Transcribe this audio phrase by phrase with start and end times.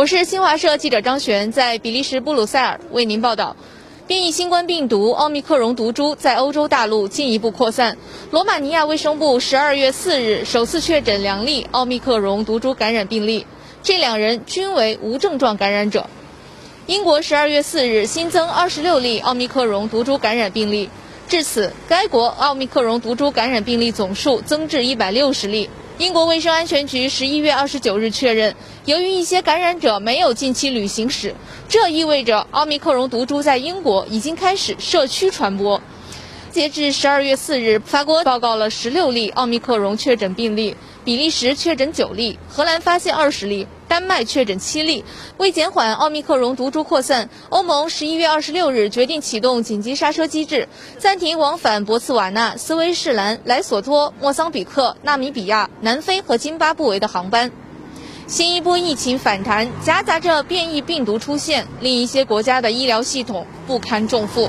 [0.00, 3.54] 我是新华社记者张璇，在比利时布鲁塞尔为您报道。
[4.06, 7.98] 变异新冠病毒奥密克戎毒株在欧洲大陆进一步扩散。
[8.30, 13.46] 罗马尼亚卫生部十二月四日首次确诊两例奥密克戎毒株感染病例，
[13.82, 16.08] 这两人均为无症状感染者。
[16.86, 20.88] 英国十二月四日新增二十六例奥密克戎毒株感染病例，
[21.30, 25.70] 至此该国奥密克戎毒株感染病例总数增至一百六十例。
[25.96, 31.32] 英国卫生安全局十一月二十九日确认，由于一些感染者没有近期旅行史，
[31.68, 35.80] 这意味着奥密克戎毒株在英国已经开始社区传播。
[36.50, 40.74] 截至十二月四日，法国报告了十六例奥密克戎确诊病例。
[41.04, 45.04] 比利时确诊九例，荷兰发现二十例，丹麦确诊七例。
[45.38, 50.68] 为减缓奥密克戎毒株扩散，欧盟十一月二十六日决定启动紧急刹车机制，
[50.98, 57.50] 暂停往返博茨瓦纳、斯威士兰、莱索托、莫桑比克、纳米比亚、南非和津巴布韦的航班。
[58.26, 64.48] 新一波疫情反弹夹杂着变异病毒出现，令一些国家的医疗系统不堪重负。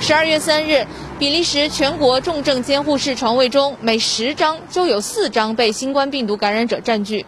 [0.00, 0.86] 十二月三日。
[1.18, 7.26] 比利时全国重症监护室床位中，每十张就有四张被新冠病毒感染者占据。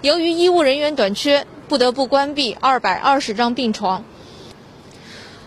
[0.00, 4.02] 由于医务人员短缺，不得不关闭二百二十张病床。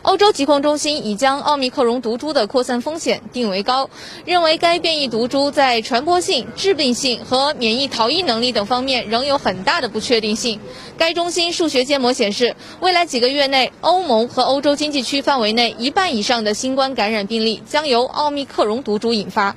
[0.01, 3.89] 欧洲疾控中心已将奥密克戎毒株的扩散风险定为高，
[4.23, 10.59] 认为该变异毒株在传播性、致病性和免疫逃逸能力等方面仍有很大的不确定性。
[10.97, 19.55] 该中心数学建模显示，未来几个月内，欧盟和欧洲经济区范围内一半以上的新冠感染病例将由奥密克戎毒株引发。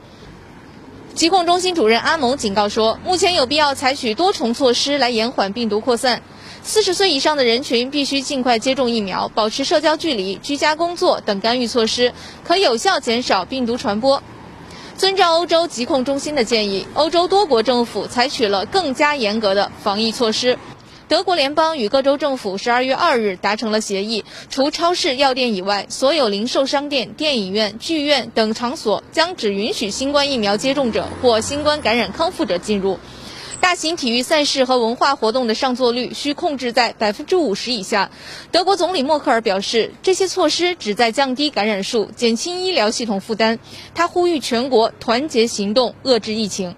[1.15, 6.23] 疾控中心主任阿蒙警告说，目前有必要采取多重措施来延缓病毒扩散。
[6.65, 12.13] 四十岁以上的人群必须尽快接种疫苗，保持社交距离、居家工作等干预措施，
[12.45, 14.23] 可有效减少病毒传播。
[14.97, 20.57] 遵照欧洲疾控中心的建议，欧洲多国政府采取了更加严格的防疫措施。
[21.09, 32.99] 德国联邦与各州政府十二月二日达成了协议，除超市、药店以外，所有零售商店、电影院、剧院等场所将只允许新冠疫苗接种者或新冠感染康复者进入。
[33.63, 38.11] 大型体育赛事和文化活动的上座率需控制在百分之五十以下。
[38.51, 43.61] 德国总理默克尔表示，这些措施旨在降低感染数，减轻医疗系统负担。
[43.95, 46.75] 他呼吁全国团结行动，遏制疫情。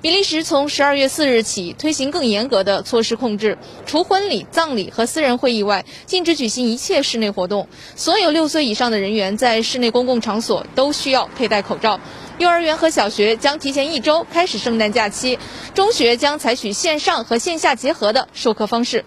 [0.00, 7.66] 比利时从十二月四日起推行更严格的措施控制，除婚礼、葬礼和私人会议外，禁止举行一切室内活动。
[7.96, 11.98] 所有六岁以上的人员在室内公共场所都需要佩戴口罩。
[12.38, 15.36] 幼儿园和小学将提前一周开始圣诞假期，
[15.74, 19.04] 中学将采取线上和线下结合的授课方式。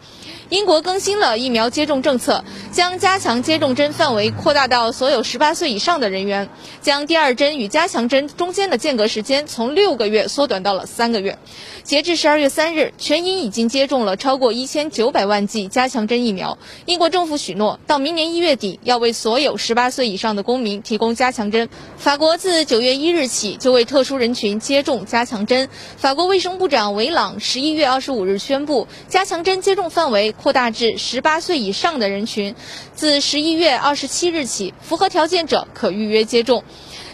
[0.49, 2.43] 英国更新了疫苗接种政策，
[2.73, 6.49] 将加强接种针范围扩大到所有18岁以上的人员，
[6.81, 11.39] 将第二针与加强针中间的间隔时间从六个月缩短到了三个月。
[11.83, 16.57] 截至12月3日，全英已经接种了超过1900万剂加强针疫苗。
[16.85, 21.69] 英国政府许诺，到明年一月底要为所有18岁以上的公民提供加强针。
[21.95, 25.69] 法国自9月1日日起就为特殊人群接种加强针。
[25.95, 30.31] 法国卫生部长维朗十一月二十五日宣布，加强针接种范围。
[30.31, 32.55] 扩大至十八岁以上的人群，
[32.95, 36.63] 自十一月二十七日起，符合条件者可预约接种。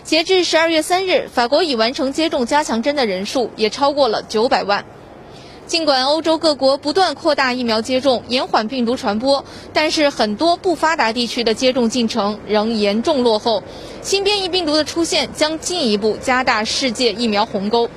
[0.06, 4.86] 截至十二月三日，法国已完成接种加强针的人数也超过了九百万。
[5.68, 13.62] 尽管欧洲各国不断扩大疫苗接种，延缓病毒传播，但是很多不发达地区的接种进程仍严重落后。
[14.02, 17.90] 新变异病毒的出现将进一步加大世界疫苗鸿沟。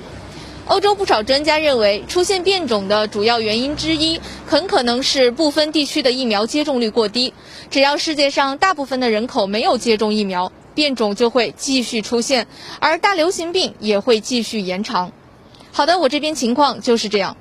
[0.66, 7.32] 欧洲不少专家认为，出现变种的主要原因之一，很可能是部分地区的疫苗接种率过低。
[7.70, 12.48] 只要世界上大部分的人口没有接种疫苗，变种就会继续出现，
[12.80, 15.12] 而大流行病也会继续延长。
[15.70, 17.36] 好的，我这边情况就是这样。